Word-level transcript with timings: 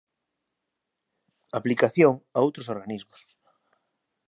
Aplicación 1.59 2.13
a 2.37 2.39
outros 2.45 2.69
organismos. 2.75 3.19